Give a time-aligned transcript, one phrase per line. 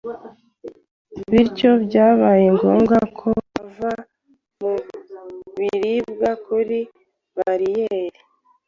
[1.31, 3.29] bityo, byabaye ngombwa ko
[3.61, 3.91] ava
[4.59, 4.71] mu
[5.55, 6.79] biribwa kuri
[7.37, 8.19] bariyeri.